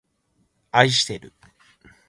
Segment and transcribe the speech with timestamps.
[0.71, 1.31] あいしてる